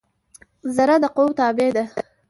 ذره 0.75 0.95
د 1.03 1.05
قوؤ 1.15 1.31
تابع 1.39 1.69
ده. 1.75 1.83